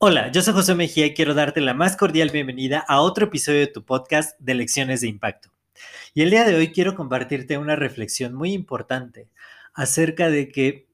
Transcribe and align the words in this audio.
Hola, 0.00 0.30
yo 0.30 0.42
soy 0.42 0.54
José 0.54 0.76
Mejía 0.76 1.06
y 1.06 1.14
quiero 1.14 1.34
darte 1.34 1.60
la 1.60 1.74
más 1.74 1.96
cordial 1.96 2.30
bienvenida 2.30 2.78
a 2.86 3.00
otro 3.00 3.26
episodio 3.26 3.58
de 3.58 3.66
tu 3.66 3.84
podcast 3.84 4.38
de 4.38 4.54
Lecciones 4.54 5.00
de 5.00 5.08
Impacto. 5.08 5.50
Y 6.14 6.22
el 6.22 6.30
día 6.30 6.44
de 6.44 6.54
hoy 6.54 6.72
quiero 6.72 6.94
compartirte 6.94 7.58
una 7.58 7.74
reflexión 7.74 8.32
muy 8.32 8.52
importante 8.52 9.28
acerca 9.74 10.30
de 10.30 10.50
que 10.50 10.86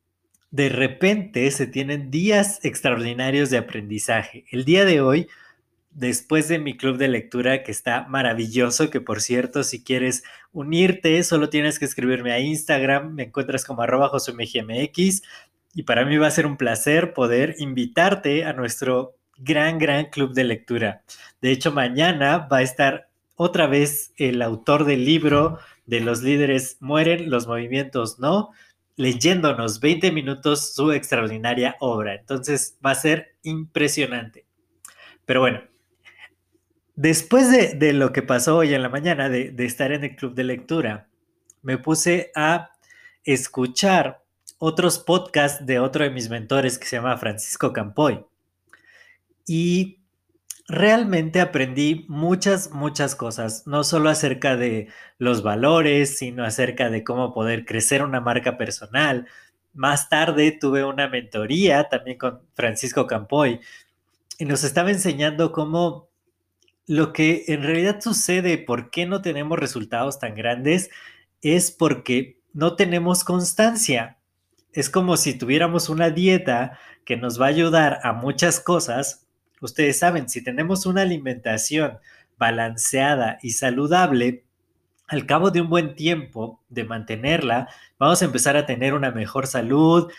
de 0.50 0.68
repente 0.68 1.50
se 1.50 1.66
tienen 1.66 2.10
días 2.10 2.64
extraordinarios 2.64 3.50
de 3.50 3.58
aprendizaje. 3.58 4.46
El 4.50 4.64
día 4.64 4.84
de 4.84 5.00
hoy, 5.00 5.28
después 5.94 6.48
de 6.48 6.58
mi 6.58 6.76
club 6.76 6.98
de 6.98 7.08
lectura 7.08 7.62
que 7.62 7.70
está 7.72 8.06
maravilloso, 8.08 8.90
que 8.90 9.00
por 9.00 9.20
cierto, 9.20 9.62
si 9.62 9.82
quieres 9.82 10.24
unirte, 10.52 11.22
solo 11.22 11.48
tienes 11.48 11.78
que 11.78 11.84
escribirme 11.84 12.32
a 12.32 12.40
Instagram, 12.40 13.14
me 13.14 13.24
encuentras 13.24 13.64
como 13.64 13.82
arroba 13.82 14.10
y 15.76 15.82
para 15.82 16.04
mí 16.04 16.16
va 16.16 16.28
a 16.28 16.30
ser 16.30 16.46
un 16.46 16.56
placer 16.56 17.14
poder 17.14 17.56
invitarte 17.58 18.44
a 18.44 18.52
nuestro 18.52 19.16
gran, 19.36 19.78
gran 19.78 20.06
club 20.06 20.32
de 20.32 20.44
lectura. 20.44 21.02
De 21.40 21.50
hecho, 21.50 21.72
mañana 21.72 22.48
va 22.50 22.58
a 22.58 22.62
estar 22.62 23.08
otra 23.36 23.66
vez 23.66 24.12
el 24.16 24.42
autor 24.42 24.84
del 24.84 25.04
libro 25.04 25.58
de 25.86 26.00
Los 26.00 26.22
líderes 26.22 26.76
mueren, 26.80 27.28
los 27.30 27.46
movimientos 27.46 28.18
no, 28.20 28.50
leyéndonos 28.96 29.80
20 29.80 30.12
minutos 30.12 30.74
su 30.74 30.92
extraordinaria 30.92 31.76
obra. 31.80 32.14
Entonces 32.14 32.78
va 32.84 32.92
a 32.92 32.96
ser 32.96 33.34
impresionante. 33.42 34.46
Pero 35.26 35.40
bueno, 35.40 35.62
después 36.96 37.50
de, 37.50 37.92
lo 37.92 38.12
que 38.12 38.22
pasó 38.22 38.56
hoy 38.58 38.74
en 38.74 38.82
la 38.82 38.88
mañana, 38.88 39.28
de, 39.28 39.50
de 39.50 39.64
estar 39.64 39.92
en 39.92 40.04
el 40.04 40.16
club 40.16 40.34
de 40.34 40.44
lectura, 40.44 41.08
me 41.62 41.78
puse 41.78 42.30
a 42.34 42.70
escuchar 43.24 44.22
otros 44.58 44.98
podcasts 44.98 45.66
de 45.66 45.78
otro 45.78 46.04
de 46.04 46.10
mis 46.10 46.30
mentores 46.30 46.78
que 46.78 46.86
se 46.86 46.96
llama 46.96 47.18
Francisco 47.18 47.72
Campoy. 47.72 48.24
Y 49.46 49.98
realmente 50.66 51.40
aprendí 51.40 52.06
muchas, 52.08 52.70
muchas 52.70 53.14
cosas, 53.14 53.66
no 53.66 53.84
solo 53.84 54.08
acerca 54.08 54.56
de 54.56 54.88
los 55.18 55.42
valores, 55.42 56.18
sino 56.18 56.44
acerca 56.44 56.90
de 56.90 57.04
cómo 57.04 57.34
poder 57.34 57.64
crecer 57.64 58.02
una 58.02 58.20
marca 58.20 58.56
personal. 58.56 59.26
Más 59.74 60.08
tarde 60.08 60.56
tuve 60.58 60.84
una 60.84 61.08
mentoría 61.08 61.88
también 61.88 62.18
con 62.18 62.40
Francisco 62.54 63.06
Campoy 63.06 63.60
y 64.38 64.44
nos 64.44 64.64
estaba 64.64 64.90
enseñando 64.90 65.52
cómo 65.52 66.08
lo 66.86 67.12
que 67.12 67.44
en 67.48 67.62
realidad 67.62 68.00
sucede, 68.00 68.58
por 68.58 68.90
qué 68.90 69.06
no 69.06 69.22
tenemos 69.22 69.58
resultados 69.58 70.18
tan 70.18 70.34
grandes, 70.34 70.90
es 71.42 71.70
porque 71.70 72.38
no 72.52 72.76
tenemos 72.76 73.24
constancia 73.24 74.18
es 74.74 74.90
como 74.90 75.16
si 75.16 75.38
tuviéramos 75.38 75.88
una 75.88 76.10
dieta 76.10 76.78
que 77.04 77.16
nos 77.16 77.40
va 77.40 77.46
a 77.46 77.50
ayudar 77.50 78.00
a 78.02 78.12
muchas 78.12 78.60
cosas. 78.60 79.24
Ustedes 79.60 80.00
saben, 80.00 80.28
si 80.28 80.42
tenemos 80.42 80.84
una 80.84 81.02
alimentación 81.02 81.98
balanceada 82.36 83.38
y 83.40 83.52
saludable, 83.52 84.44
al 85.06 85.26
cabo 85.26 85.50
de 85.52 85.60
un 85.60 85.70
buen 85.70 85.94
tiempo 85.94 86.60
de 86.68 86.84
mantenerla, 86.84 87.68
vamos 87.98 88.20
a 88.20 88.24
empezar 88.24 88.56
a 88.56 88.66
tener 88.66 88.94
una 88.94 89.12
mejor 89.12 89.46
salud, 89.46 90.10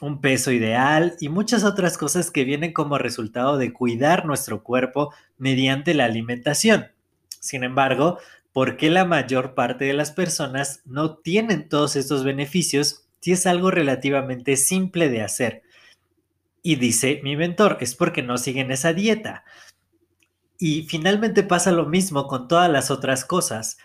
un 0.00 0.20
peso 0.20 0.50
ideal 0.50 1.16
y 1.20 1.28
muchas 1.28 1.64
otras 1.64 1.98
cosas 1.98 2.30
que 2.30 2.44
vienen 2.44 2.72
como 2.72 2.98
resultado 2.98 3.58
de 3.58 3.72
cuidar 3.72 4.26
nuestro 4.26 4.62
cuerpo 4.62 5.12
mediante 5.38 5.94
la 5.94 6.06
alimentación. 6.06 6.88
Sin 7.40 7.64
embargo, 7.64 8.18
¿por 8.52 8.76
qué 8.76 8.90
la 8.90 9.04
mayor 9.04 9.54
parte 9.54 9.84
de 9.84 9.94
las 9.94 10.10
personas 10.10 10.82
no 10.84 11.16
tienen 11.16 11.68
todos 11.68 11.96
estos 11.96 12.24
beneficios 12.24 13.06
si 13.20 13.32
es 13.32 13.46
algo 13.46 13.70
relativamente 13.70 14.56
simple 14.56 15.08
de 15.08 15.22
hacer. 15.22 15.62
Y 16.62 16.76
dice 16.76 17.20
mi 17.22 17.36
mentor, 17.36 17.78
es 17.80 17.94
porque 17.94 18.22
no 18.22 18.38
siguen 18.38 18.70
esa 18.70 18.92
dieta. 18.92 19.44
Y 20.58 20.82
finalmente 20.82 21.42
pasa 21.42 21.72
lo 21.72 21.86
mismo 21.86 22.26
con 22.26 22.48
todas 22.48 22.70
las 22.70 22.90
otras 22.90 23.24
cosas. 23.24 23.78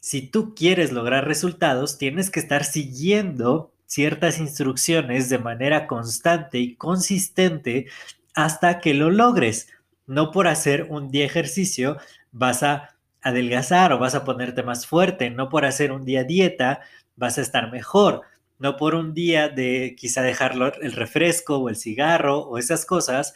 Si 0.00 0.22
tú 0.22 0.54
quieres 0.54 0.92
lograr 0.92 1.26
resultados, 1.26 1.98
tienes 1.98 2.30
que 2.30 2.40
estar 2.40 2.64
siguiendo 2.64 3.72
ciertas 3.86 4.38
instrucciones 4.38 5.28
de 5.28 5.38
manera 5.38 5.86
constante 5.86 6.58
y 6.58 6.76
consistente 6.76 7.86
hasta 8.34 8.80
que 8.80 8.94
lo 8.94 9.10
logres. 9.10 9.68
No 10.06 10.30
por 10.30 10.48
hacer 10.48 10.86
un 10.90 11.10
día 11.10 11.24
ejercicio 11.24 11.96
vas 12.32 12.62
a 12.62 12.96
adelgazar 13.22 13.92
o 13.92 13.98
vas 13.98 14.14
a 14.14 14.24
ponerte 14.24 14.62
más 14.62 14.86
fuerte, 14.86 15.30
no 15.30 15.48
por 15.48 15.64
hacer 15.64 15.90
un 15.92 16.04
día 16.04 16.24
dieta 16.24 16.80
vas 17.16 17.38
a 17.38 17.42
estar 17.42 17.72
mejor 17.72 18.22
no 18.58 18.76
por 18.76 18.94
un 18.94 19.14
día 19.14 19.48
de 19.48 19.94
quizá 19.98 20.22
dejarlo 20.22 20.72
el 20.80 20.92
refresco 20.92 21.56
o 21.58 21.68
el 21.68 21.76
cigarro 21.76 22.40
o 22.40 22.58
esas 22.58 22.86
cosas, 22.86 23.34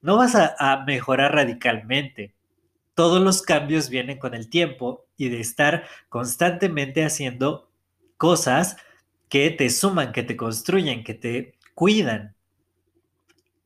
no 0.00 0.16
vas 0.16 0.34
a, 0.34 0.84
mejorar 0.86 1.34
radicalmente. 1.34 2.34
Todos 2.94 3.22
los 3.22 3.42
cambios 3.42 3.88
vienen 3.88 4.18
con 4.18 4.34
el 4.34 4.48
tiempo 4.48 5.06
y 5.16 5.28
de 5.28 5.40
estar 5.40 5.84
constantemente 6.08 7.04
haciendo 7.04 7.70
cosas 8.16 8.76
que 9.32 9.48
te 9.48 9.70
suman, 9.70 10.12
que 10.12 10.22
te 10.22 10.36
construyen, 10.36 11.02
que 11.02 11.14
te 11.14 11.54
cuidan. 11.72 12.34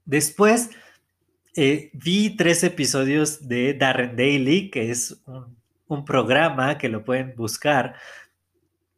Después 0.05 0.71
eh, 1.57 1.91
vi 1.93 2.37
tres 2.37 2.63
episodios 2.63 3.49
de 3.49 3.75
Darren 3.75 4.15
Daily, 4.15 4.71
que 4.71 4.93
es 4.93 5.21
un, 5.27 5.57
un 5.89 6.05
programa 6.05 6.79
que 6.79 6.89
lo 6.89 7.03
pueden 7.03 7.35
buscar, 7.35 7.97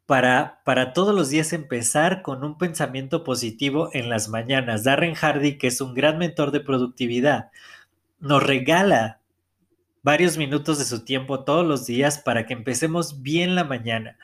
para, 0.04 0.60
para 0.66 0.92
todos 0.92 1.14
los 1.14 1.30
días 1.30 1.54
empezar 1.54 2.20
con 2.20 2.44
un 2.44 2.58
pensamiento 2.58 3.24
positivo 3.24 3.88
en 3.94 4.10
las 4.10 4.28
mañanas. 4.28 4.84
Darren 4.84 5.14
Hardy, 5.14 5.56
que 5.56 5.68
es 5.68 5.80
un 5.80 5.94
gran 5.94 6.18
mentor 6.18 6.50
de 6.50 6.60
productividad, 6.60 7.50
nos 8.20 8.42
regala 8.42 9.22
varios 10.02 10.36
minutos 10.36 10.78
de 10.78 10.84
su 10.84 11.02
tiempo 11.02 11.44
todos 11.44 11.66
los 11.66 11.86
días 11.86 12.18
para 12.18 12.44
que 12.44 12.52
empecemos 12.52 13.22
bien 13.22 13.54
la 13.54 13.64
mañana. 13.64 14.18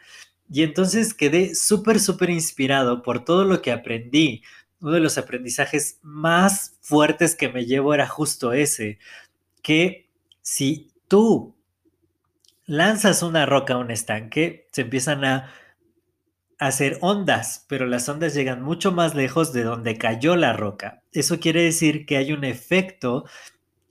Y 0.50 0.62
entonces 0.62 1.14
quedé 1.14 1.54
súper, 1.54 2.00
súper 2.00 2.30
inspirado 2.30 3.02
por 3.02 3.24
todo 3.24 3.44
lo 3.44 3.62
que 3.62 3.72
aprendí. 3.72 4.42
Uno 4.80 4.92
de 4.92 5.00
los 5.00 5.18
aprendizajes 5.18 5.98
más 6.02 6.76
fuertes 6.80 7.34
que 7.34 7.48
me 7.48 7.64
llevo 7.64 7.94
era 7.94 8.06
justo 8.06 8.52
ese, 8.52 8.98
que 9.62 10.10
si 10.42 10.92
tú 11.08 11.54
lanzas 12.66 13.22
una 13.22 13.46
roca 13.46 13.74
a 13.74 13.78
un 13.78 13.90
estanque, 13.90 14.68
se 14.72 14.82
empiezan 14.82 15.24
a 15.24 15.50
hacer 16.58 16.98
ondas, 17.00 17.64
pero 17.68 17.86
las 17.86 18.08
ondas 18.08 18.34
llegan 18.34 18.62
mucho 18.62 18.92
más 18.92 19.14
lejos 19.14 19.52
de 19.52 19.64
donde 19.64 19.98
cayó 19.98 20.36
la 20.36 20.52
roca. 20.52 21.02
Eso 21.12 21.40
quiere 21.40 21.62
decir 21.62 22.06
que 22.06 22.16
hay 22.16 22.32
un 22.32 22.44
efecto 22.44 23.24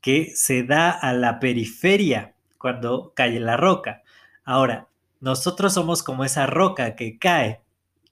que 0.01 0.31
se 0.35 0.63
da 0.63 0.91
a 0.91 1.13
la 1.13 1.39
periferia 1.39 2.35
cuando 2.57 3.13
cae 3.15 3.39
la 3.39 3.57
roca. 3.57 4.03
Ahora, 4.43 4.87
nosotros 5.23 5.73
somos 5.73 6.03
como 6.03 6.25
esa 6.25 6.45
roca 6.47 6.97
que 6.97 7.17
cae 7.17 7.61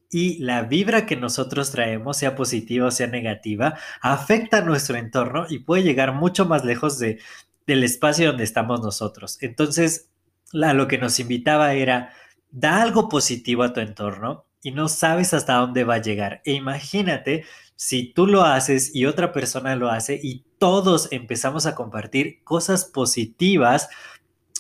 y 0.10 0.40
la 0.40 0.64
vibra 0.64 1.06
que 1.06 1.18
nosotros 1.18 1.70
traemos, 1.70 2.16
sea 2.16 2.36
positiva 2.38 2.88
o 2.88 2.92
sea 2.92 3.08
negativa, 3.08 3.78
afecta 4.02 4.60
a 4.60 4.62
nuestro 4.62 4.96
entorno 4.96 5.46
y 5.50 5.60
puede 5.60 5.84
llegar 5.84 6.14
mucho 6.14 6.46
más 6.46 6.64
lejos 6.64 7.00
de, 7.00 7.20
del 7.68 7.84
espacio 7.84 8.28
donde 8.28 8.46
estamos 8.46 8.80
nosotros. 8.80 9.38
Entonces, 9.42 10.10
a 10.54 10.74
lo 10.74 10.88
que 10.88 10.98
nos 11.00 11.20
invitaba 11.20 11.74
era, 11.74 12.14
da 12.50 12.82
algo 12.82 13.10
positivo 13.10 13.64
a 13.64 13.74
tu 13.74 13.82
entorno 13.82 14.46
y 14.64 14.72
no 14.72 14.88
sabes 14.88 15.34
hasta 15.34 15.56
dónde 15.56 15.84
va 15.84 15.96
a 15.96 16.02
llegar. 16.02 16.42
E 16.46 16.54
imagínate 16.54 17.44
si 17.76 18.14
tú 18.14 18.26
lo 18.26 18.44
haces 18.44 18.96
y 18.96 19.06
otra 19.06 19.34
persona 19.34 19.76
lo 19.76 19.90
hace 19.90 20.18
y 20.24 20.46
todos 20.60 21.10
empezamos 21.12 21.66
a 21.66 21.76
compartir 21.76 22.42
cosas 22.46 22.86
positivas, 22.86 23.90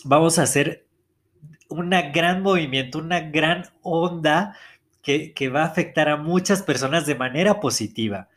vamos 0.03 0.37
a 0.37 0.43
hacer 0.43 0.90
un 1.71 1.89
gran 1.89 2.41
movimiento, 2.41 2.99
una 2.99 3.21
gran 3.21 3.65
onda 3.81 4.55
que, 5.01 5.33
que 5.33 5.49
va 5.49 5.63
a 5.63 5.67
afectar 5.67 6.09
a 6.09 6.17
muchas 6.17 6.61
personas 6.63 7.05
de 7.05 7.15
manera 7.15 7.59
positiva. 7.59 8.29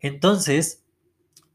Entonces, 0.00 0.82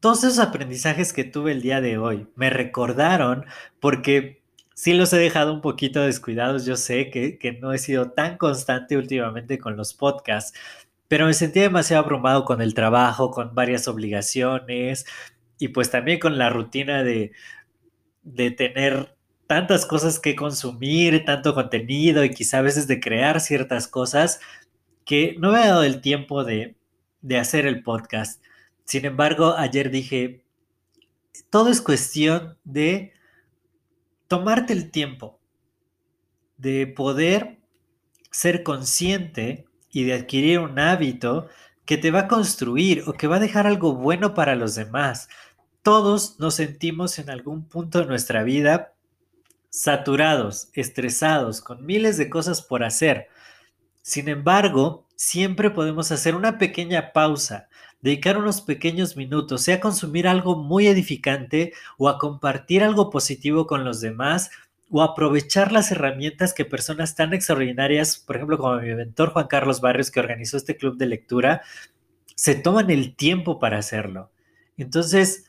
todos 0.00 0.24
esos 0.24 0.38
aprendizajes 0.38 1.12
que 1.12 1.24
tuve 1.24 1.52
el 1.52 1.62
día 1.62 1.80
de 1.80 1.98
hoy 1.98 2.28
me 2.36 2.50
recordaron 2.50 3.44
porque 3.80 4.42
sí 4.74 4.94
los 4.94 5.12
he 5.12 5.18
dejado 5.18 5.52
un 5.52 5.60
poquito 5.60 6.00
descuidados. 6.02 6.64
Yo 6.64 6.76
sé 6.76 7.10
que, 7.10 7.58
no 7.60 7.72
he 7.72 7.78
sido 7.78 8.12
tan 8.12 8.36
constante 8.38 8.96
últimamente 8.96 9.58
con 9.58 9.76
los 9.76 9.92
podcasts, 9.92 10.56
pero 11.08 11.26
me 11.26 11.34
sentía 11.34 11.62
demasiado 11.62 12.04
abrumado 12.04 12.44
con 12.44 12.62
el 12.62 12.74
trabajo, 12.74 13.32
con 13.32 13.54
varias 13.54 13.88
obligaciones 13.88 15.04
y 15.58 15.68
pues 15.68 15.90
también 15.90 16.20
con 16.20 16.38
la 16.38 16.48
rutina 16.50 17.02
de, 17.02 17.32
de 18.22 18.50
tener 18.52 19.16
tantas 19.48 19.86
cosas 19.86 20.20
que 20.20 20.36
consumir, 20.36 21.24
tanto 21.24 21.54
contenido 21.54 22.22
y 22.22 22.30
quizá 22.30 22.58
a 22.58 22.62
veces 22.62 22.86
de 22.86 23.00
crear 23.00 23.40
ciertas 23.40 23.88
cosas 23.88 24.40
que 25.06 25.36
no 25.38 25.52
me 25.52 25.58
ha 25.58 25.68
dado 25.68 25.84
el 25.84 26.02
tiempo 26.02 26.44
de, 26.44 26.76
de 27.22 27.38
hacer 27.38 27.66
el 27.66 27.82
podcast. 27.82 28.44
Sin 28.84 29.06
embargo, 29.06 29.54
ayer 29.56 29.90
dije, 29.90 30.44
todo 31.48 31.70
es 31.70 31.80
cuestión 31.80 32.58
de 32.64 33.14
tomarte 34.28 34.74
el 34.74 34.90
tiempo, 34.90 35.40
de 36.58 36.86
poder 36.86 37.58
ser 38.30 38.62
consciente 38.62 39.64
y 39.90 40.04
de 40.04 40.12
adquirir 40.12 40.58
un 40.58 40.78
hábito 40.78 41.48
que 41.86 41.96
te 41.96 42.10
va 42.10 42.20
a 42.20 42.28
construir 42.28 43.04
o 43.06 43.14
que 43.14 43.28
va 43.28 43.36
a 43.36 43.40
dejar 43.40 43.66
algo 43.66 43.94
bueno 43.94 44.34
para 44.34 44.56
los 44.56 44.74
demás. 44.74 45.30
Todos 45.80 46.38
nos 46.38 46.56
sentimos 46.56 47.18
en 47.18 47.30
algún 47.30 47.66
punto 47.66 48.00
de 48.00 48.06
nuestra 48.06 48.42
vida 48.42 48.92
saturados, 49.70 50.68
estresados, 50.74 51.60
con 51.60 51.84
miles 51.84 52.16
de 52.16 52.30
cosas 52.30 52.62
por 52.62 52.84
hacer. 52.84 53.28
Sin 54.02 54.28
embargo, 54.28 55.06
siempre 55.16 55.70
podemos 55.70 56.10
hacer 56.12 56.34
una 56.34 56.58
pequeña 56.58 57.12
pausa, 57.12 57.68
dedicar 58.00 58.38
unos 58.38 58.60
pequeños 58.60 59.16
minutos, 59.16 59.62
sea 59.62 59.76
a 59.76 59.80
consumir 59.80 60.28
algo 60.28 60.56
muy 60.56 60.86
edificante 60.86 61.72
o 61.96 62.08
a 62.08 62.18
compartir 62.18 62.82
algo 62.82 63.10
positivo 63.10 63.66
con 63.66 63.84
los 63.84 64.00
demás 64.00 64.50
o 64.90 65.02
aprovechar 65.02 65.72
las 65.72 65.90
herramientas 65.90 66.54
que 66.54 66.64
personas 66.64 67.14
tan 67.14 67.34
extraordinarias, 67.34 68.18
por 68.18 68.36
ejemplo, 68.36 68.56
como 68.56 68.80
mi 68.80 68.94
mentor 68.94 69.32
Juan 69.32 69.46
Carlos 69.46 69.80
Barrios, 69.80 70.10
que 70.10 70.20
organizó 70.20 70.56
este 70.56 70.76
club 70.76 70.96
de 70.96 71.06
lectura, 71.06 71.62
se 72.34 72.54
toman 72.54 72.90
el 72.90 73.14
tiempo 73.14 73.58
para 73.58 73.78
hacerlo. 73.78 74.30
Entonces, 74.78 75.47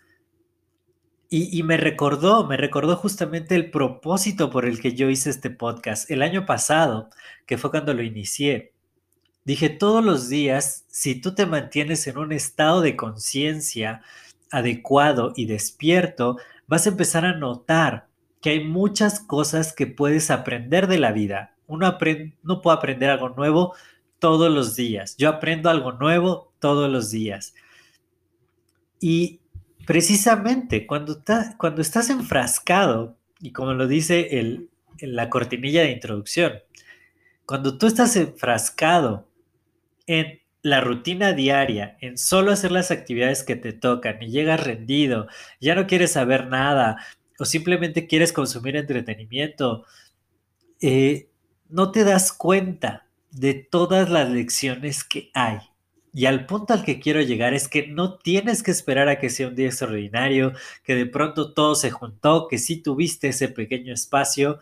y, 1.31 1.62
me 1.62 1.78
recordó, 1.78 2.48
me 2.48 2.58
recordó 2.58 2.96
justamente 2.96 3.54
el 3.54 3.70
propósito 3.70 4.50
por 4.50 4.66
el 4.66 4.81
que 4.81 4.96
yo 4.96 5.12
hice 5.12 5.30
este 5.30 5.52
podcast 5.52 6.10
el 6.10 6.24
año 6.24 6.48
pasado, 6.48 7.10
que 7.46 7.60
fue 7.60 7.70
cuando 7.70 7.94
lo 7.94 8.02
inicié. 8.02 8.74
Dije, 9.46 9.70
todos 9.70 10.04
los 10.04 10.28
días, 10.28 10.86
si 10.88 11.22
tú 11.22 11.36
te 11.36 11.46
mantienes 11.46 12.08
en 12.08 12.18
un 12.18 12.31
estado 12.31 12.81
de 12.81 12.96
conciencia 12.96 14.02
adecuado 14.52 15.34
y 15.36 15.46
despierto, 15.46 16.38
vas 16.66 16.88
a 16.88 16.90
empezar 16.90 17.26
a 17.26 17.38
notar 17.38 18.08
que 18.42 18.50
hay 18.50 18.64
muchas 18.64 19.20
cosas 19.20 19.72
que 19.72 19.86
puedes 19.86 20.31
aprender 20.31 20.88
de 20.88 20.98
la 20.98 21.12
vida. 21.12 21.56
Uno 21.68 21.96
no 22.42 22.62
puede 22.62 22.78
aprender 22.78 23.12
algo 23.12 23.30
nuevo 23.30 23.76
todos 24.18 24.52
los 24.52 24.76
días. 24.76 25.16
Yo 25.18 25.30
aprendo 25.30 25.70
algo 25.70 25.92
nuevo 25.92 26.52
todos 26.60 26.90
los 26.90 27.12
días. 27.12 27.54
Y 29.00 29.42
precisamente 29.90 30.86
cuando, 30.86 31.24
cuando 31.58 31.82
estás 31.82 32.12
enfrascado, 32.12 33.18
y 33.40 33.52
como 33.54 33.74
lo 33.74 33.88
dice 33.88 34.38
el, 34.40 34.70
la 35.00 35.32
cortinilla 35.32 35.82
de 35.82 35.90
introducción, 35.90 36.60
cuando 37.48 37.76
tú 37.80 37.88
estás 37.88 38.16
enfrascado 38.16 39.28
en 40.06 40.42
la 40.62 40.80
rutina 40.80 41.34
diaria, 41.34 41.98
en 42.02 42.20
solo 42.20 42.52
hacer 42.52 42.72
las 42.72 42.92
actividades 42.92 43.44
que 43.44 43.56
te 43.56 43.74
tocan 43.74 44.22
y 44.22 44.30
llegas 44.30 44.64
rendido, 44.64 45.26
ya 45.60 45.74
no 45.74 45.88
quieres 45.88 46.12
saber 46.12 46.46
nada, 46.46 46.98
o 47.40 47.46
simplemente 47.46 48.06
quieres 48.06 48.32
consumir 48.32 48.76
entretenimiento, 48.76 49.86
eh, 50.82 51.32
no 51.68 51.92
te 51.92 52.04
das 52.04 52.32
cuenta 52.32 53.08
de 53.32 53.56
todas 53.56 54.08
las 54.12 54.30
lecciones 54.30 55.04
que 55.04 55.32
hay. 55.34 55.58
Y 56.14 56.26
al 56.26 56.46
punto 56.46 56.74
al 56.74 56.84
que 56.84 57.00
quiero 57.00 57.22
llegar 57.22 57.54
es 57.54 57.68
que 57.68 57.88
no 57.88 58.18
tienes 58.18 58.64
que 58.64 58.72
esperar 58.72 59.10
a 59.10 59.20
que 59.20 59.30
sea 59.30 59.48
un 59.48 59.56
día 59.56 59.68
extraordinario, 59.68 60.54
que 60.84 60.96
de 60.96 61.06
pronto 61.06 61.54
todo 61.54 61.76
se 61.76 61.92
juntó, 61.92 62.48
que 62.48 62.58
si 62.58 62.82
tuviste 62.82 63.30
ese 63.30 63.48
pequeño 63.50 63.94
espacio, 63.94 64.60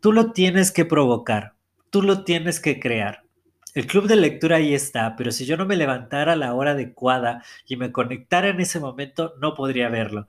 tú 0.00 0.12
lo 0.12 0.32
tienes 0.32 0.72
que 0.72 0.84
provocar, 0.84 1.54
tú 1.90 2.02
lo 2.02 2.24
tienes 2.24 2.60
que 2.60 2.80
crear. 2.80 3.24
El 3.74 3.86
club 3.86 4.08
de 4.08 4.16
lectura 4.16 4.56
ahí 4.56 4.72
está, 4.72 5.16
pero 5.16 5.30
si 5.32 5.44
yo 5.44 5.58
no 5.58 5.66
me 5.66 5.76
levantara 5.76 6.32
a 6.32 6.36
la 6.36 6.54
hora 6.54 6.70
adecuada 6.70 7.44
y 7.66 7.76
me 7.76 7.92
conectara 7.92 8.48
en 8.48 8.60
ese 8.60 8.80
momento, 8.80 9.34
no 9.38 9.52
podría 9.52 9.90
verlo. 9.90 10.28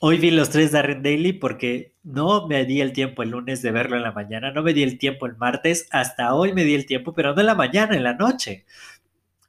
Hoy 0.00 0.18
vi 0.18 0.32
los 0.32 0.50
tres 0.50 0.72
Darren 0.72 1.02
Daily 1.02 1.32
porque 1.32 1.94
no 2.02 2.46
me 2.48 2.64
di 2.64 2.80
el 2.80 2.92
tiempo 2.92 3.22
el 3.22 3.30
lunes 3.30 3.62
de 3.62 3.72
verlo 3.72 3.96
en 3.96 4.02
la 4.02 4.12
mañana, 4.12 4.52
no 4.52 4.62
me 4.62 4.72
di 4.72 4.82
el 4.82 4.98
tiempo 4.98 5.26
el 5.26 5.36
martes, 5.36 5.88
hasta 5.90 6.34
hoy 6.34 6.52
me 6.52 6.64
di 6.64 6.74
el 6.74 6.86
tiempo, 6.86 7.14
pero 7.14 7.34
no 7.34 7.40
en 7.40 7.46
la 7.46 7.54
mañana, 7.54 7.96
en 7.96 8.04
la 8.04 8.14
noche. 8.14 8.64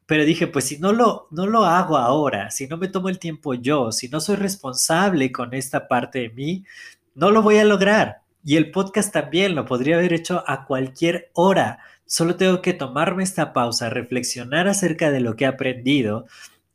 Pero 0.10 0.26
dije, 0.26 0.48
pues 0.48 0.66
si 0.66 0.80
no 0.80 0.92
lo, 0.92 1.28
no 1.30 1.46
lo 1.46 1.66
hago 1.66 1.96
ahora, 1.96 2.50
si 2.50 2.66
no 2.66 2.78
me 2.78 2.88
tomo 2.88 3.10
el 3.10 3.20
tiempo 3.20 3.54
yo, 3.54 3.92
si 3.92 4.10
no 4.10 4.20
soy 4.20 4.38
responsable 4.38 5.32
con 5.32 5.54
esta 5.54 5.88
parte 5.88 6.18
de 6.18 6.30
mí, 6.30 6.66
no 7.14 7.30
lo 7.30 7.44
voy 7.44 7.60
a 7.60 7.64
lograr. 7.64 8.24
Y 8.44 8.56
el 8.56 8.72
podcast 8.72 9.14
también 9.14 9.54
lo 9.54 9.66
podría 9.66 9.98
haber 9.98 10.14
hecho 10.14 10.44
a 10.48 10.66
cualquier 10.66 11.30
hora. 11.34 11.78
Solo 12.08 12.38
tengo 12.38 12.64
que 12.64 12.74
tomarme 12.74 13.22
esta 13.22 13.54
pausa, 13.54 13.92
reflexionar 13.92 14.68
acerca 14.68 15.12
de 15.12 15.20
lo 15.20 15.36
que 15.36 15.44
he 15.44 15.48
aprendido 15.48 16.26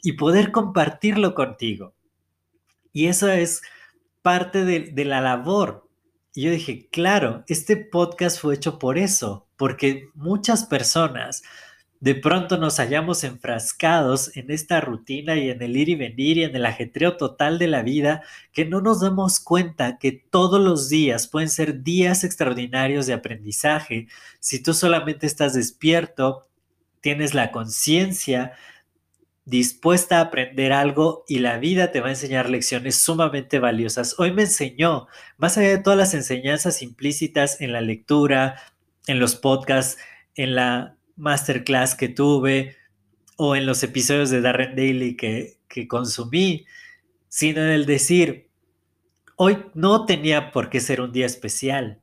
y 0.01 0.13
poder 0.13 0.53
compartirlo 0.53 1.35
contigo. 1.35 1.93
Y 2.93 3.09
eso 3.09 3.29
es 3.29 3.63
parte 4.23 4.65
de, 4.65 5.05
la 5.05 5.21
labor. 5.21 5.89
Y 6.35 6.43
yo 6.43 6.53
dije, 6.53 6.89
claro, 6.93 7.43
este 7.49 7.77
podcast 7.79 8.41
fue 8.41 8.55
hecho 8.55 8.79
por 8.79 8.97
eso, 8.97 9.49
porque 9.57 10.09
muchas 10.15 10.67
personas 10.67 11.43
de 12.05 12.15
pronto 12.15 12.59
nos 12.59 12.77
hallamos 12.81 13.25
enfrascados 13.25 14.37
en 14.37 14.51
esta 14.51 14.79
rutina 14.83 15.37
y 15.37 15.49
en 15.49 15.63
el 15.63 15.75
ir 15.75 15.89
y 15.89 15.95
venir 15.95 16.37
y 16.37 16.45
en 16.45 16.55
el 16.55 16.67
ajetreo 16.67 17.17
total 17.17 17.59
de 17.59 17.67
la 17.67 17.81
vida, 17.81 18.23
que 18.53 18.67
no 18.67 18.83
nos 18.83 19.01
damos 19.01 19.41
cuenta 19.41 19.97
que 19.97 20.13
todos 20.13 20.61
los 20.61 20.91
días 20.91 21.27
pueden 21.29 21.49
ser 21.49 21.83
días 21.83 22.23
extraordinarios 22.23 23.07
de 23.07 23.15
aprendizaje 23.15 24.09
si 24.39 24.63
tú 24.63 24.75
solamente 24.75 25.27
estás 25.27 25.55
despierto, 25.55 26.47
tienes 27.01 27.33
la 27.33 27.51
conciencia 27.51 28.53
dispuesta 29.47 30.19
a 30.19 30.25
aprender 30.25 30.75
algo 30.75 31.25
y 31.27 31.39
la 31.39 31.57
vida 31.57 31.91
te 31.91 32.03
va 32.03 32.09
a 32.09 32.11
enseñar 32.11 32.51
lecciones 32.51 32.97
sumamente 32.97 33.61
valiosas. 33.61 34.17
Hoy 34.19 34.31
me 34.31 34.43
enseñó, 34.43 35.07
más 35.39 35.57
allá 35.57 35.71
de 35.71 35.79
todas 35.79 35.99
las 35.99 36.13
enseñanzas 36.13 36.83
implícitas 36.83 37.63
en 37.63 37.73
la 37.73 37.81
lectura, 37.81 38.57
en 39.07 39.21
los 39.21 39.37
podcasts, 39.37 39.97
en 40.35 40.55
la 40.55 40.99
masterclass 41.17 41.95
que 41.95 42.09
tuve 42.09 42.77
o 43.37 43.57
en 43.57 43.67
los 43.67 43.83
episodios 43.83 44.31
de 44.31 44.41
Darren 44.41 44.77
Daily 44.77 45.17
que, 45.17 45.59
que 45.69 45.89
consumí, 45.89 46.67
sino 47.29 47.61
en 47.63 47.71
el 47.71 47.87
decir, 47.87 48.49
hoy 49.37 49.59
no 49.75 50.07
tenía 50.07 50.53
por 50.53 50.71
qué 50.71 50.81
ser 50.81 51.01
un 51.01 51.13
día 51.13 51.27
especial. 51.27 52.01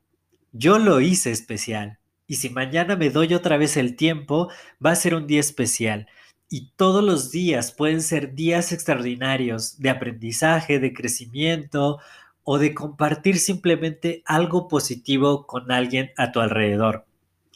Yo 0.51 0.77
lo 0.79 0.99
hice 0.99 1.31
especial. 1.31 1.99
Y 2.27 2.35
si 2.35 2.49
mañana 2.49 2.95
me 2.95 3.09
doy 3.09 3.33
otra 3.33 3.57
vez 3.57 3.77
el 3.77 3.95
tiempo, 3.95 4.49
va 4.83 4.91
a 4.91 4.95
ser 4.95 5.15
un 5.15 5.27
día 5.27 5.39
especial 5.39 6.07
y 6.51 6.69
todos 6.75 7.01
los 7.01 7.31
días 7.31 7.71
pueden 7.71 8.01
ser 8.01 8.35
días 8.35 8.73
extraordinarios 8.73 9.79
de 9.79 9.89
aprendizaje, 9.89 10.79
de 10.79 10.93
crecimiento 10.93 11.99
o 12.43 12.59
de 12.59 12.73
compartir 12.73 13.39
simplemente 13.39 14.21
algo 14.25 14.67
positivo 14.67 15.47
con 15.47 15.71
alguien 15.71 16.11
a 16.17 16.33
tu 16.33 16.41
alrededor. 16.41 17.05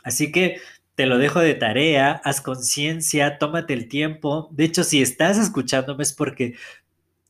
Así 0.02 0.32
que 0.32 0.62
te 0.96 1.06
lo 1.06 1.18
dejo 1.18 1.40
de 1.40 1.56
tarea, 1.56 2.22
haz 2.24 2.42
conciencia, 2.42 3.38
tómate 3.38 3.74
el 3.74 3.88
tiempo. 3.88 4.50
De 4.52 4.64
hecho, 4.64 4.84
si 4.84 5.02
estás 5.02 5.38
escuchándome 5.38 6.04
es 6.04 6.14
porque 6.14 6.56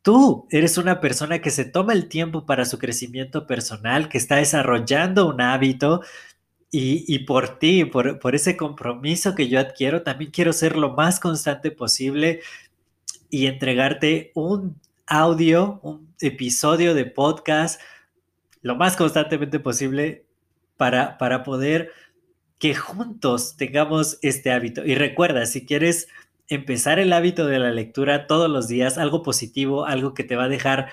tú 0.03 0.47
eres 0.51 0.77
una 0.77 1.01
persona 1.01 1.39
que 1.39 1.49
se 1.49 1.65
toma 1.65 1.93
el 1.93 2.07
tiempo 2.07 2.45
para 2.45 2.65
su 2.65 2.77
crecimiento 2.77 3.47
personal, 3.47 4.07
que 4.07 4.19
está 4.19 4.35
desarrollando 4.37 5.27
un 5.27 5.41
hábito 5.41 6.01
y, 6.71 7.19
por 7.19 7.57
ti, 7.57 7.85
por, 7.85 8.19
por, 8.19 8.35
ese 8.35 8.57
compromiso 8.57 9.33
que 9.33 9.47
yo 9.47 9.61
adquiero, 9.61 10.03
también 10.03 10.29
quiero 10.31 10.51
ser 10.51 10.75
lo 10.75 10.93
más 10.93 11.21
constante 11.21 11.71
posible 11.71 12.41
y 13.29 13.47
entregarte 13.47 14.31
un 14.35 14.79
audio, 15.07 15.79
un 15.83 16.13
episodio 16.19 16.93
de 16.93 17.05
podcast 17.05 17.79
lo 18.61 18.75
más 18.75 18.97
constantemente 18.97 19.59
posible 19.59 20.25
para, 20.75 21.17
para 21.17 21.43
poder 21.43 21.91
que 22.59 22.75
juntos 22.75 23.57
tengamos 23.57 24.17
este 24.21 24.51
hábito. 24.51 24.85
Y 24.85 24.95
recuerda, 24.95 25.45
si 25.45 25.65
quieres 25.65 26.07
empezar 26.47 26.99
el 26.99 27.13
hábito 27.13 27.47
de 27.47 27.59
la 27.59 27.71
lectura 27.71 28.27
todos 28.27 28.49
los 28.49 28.67
días, 28.67 28.97
algo 28.97 29.23
positivo, 29.23 29.85
algo 29.85 30.13
que 30.13 30.23
te 30.23 30.35
va 30.35 30.45
a 30.45 30.49
dejar 30.49 30.89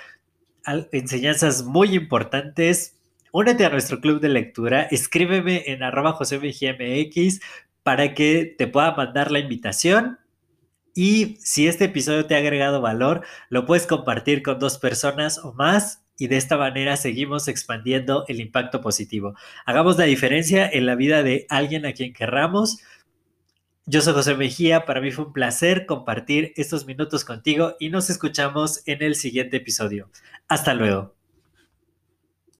enseñanzas 0.92 1.64
muy 1.64 1.95
importantes, 1.95 2.97
únete 3.33 3.64
a 3.64 3.71
nuestro 3.71 4.00
club 4.00 4.21
de 4.21 4.28
lectura, 4.28 4.83
escríbeme 4.83 5.64
en 5.66 5.83
arroba 5.83 6.12
josemgmx 6.12 7.40
para 7.83 8.14
que 8.14 8.54
te 8.57 8.66
pueda 8.66 8.95
mandar 8.95 9.31
la 9.31 9.40
invitación. 9.40 10.19
Y 10.95 11.37
si 11.40 11.66
este 11.66 11.87
episodio 11.87 12.26
te 12.26 12.35
ha 12.35 12.38
agregado 12.38 12.81
valor, 12.81 13.25
lo 13.49 13.66
puedes 13.66 13.87
compartir 13.87 14.42
con 14.42 14.59
dos 14.59 14.78
personas 14.78 15.38
o 15.38 15.52
más 15.54 16.02
y 16.22 16.28
de 16.28 16.36
esta 16.36 16.56
manera 16.56 16.96
seguimos 16.96 17.48
expandiendo 17.48 18.24
el 18.28 18.38
impacto 18.38 18.80
positivo. 18.80 19.34
Hagamos 19.66 19.98
la 19.98 20.04
diferencia 20.04 20.70
en 20.70 20.86
la 20.86 20.94
vida 20.94 21.24
de 21.24 21.46
alguien 21.48 21.84
a 21.84 21.94
quien 21.94 22.12
querramos 22.12 22.78
Yo 23.86 24.02
soy 24.02 24.14
José 24.14 24.36
Mejía, 24.36 24.84
para 24.84 25.00
mí 25.00 25.10
fue 25.10 25.24
un 25.24 25.32
placer 25.32 25.84
compartir 25.84 26.52
estos 26.54 26.86
minutos 26.86 27.24
contigo 27.24 27.74
y 27.80 27.88
nos 27.88 28.08
escuchamos 28.08 28.86
en 28.86 29.02
el 29.02 29.16
siguiente 29.16 29.56
episodio. 29.56 30.10
Hasta 30.46 30.74
luego. 30.74 31.16